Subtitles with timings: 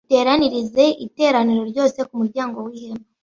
[0.05, 3.05] uteranirize iteraniro ryose ku muryango w ihema